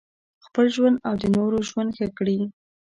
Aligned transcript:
خپل 0.45 0.65
ژوند 0.75 0.97
او 1.07 1.13
د 1.21 1.23
نورو 1.35 1.57
ژوند 1.69 1.89
ښه 1.97 2.07
کړي. 2.17 2.39